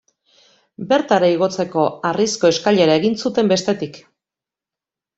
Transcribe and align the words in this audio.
Bertara 0.93 1.29
igotzeko 1.33 1.85
harrizko 2.13 2.51
eskailera 2.57 2.99
egin 3.03 3.21
zuten, 3.25 3.55
bestetik. 3.57 4.05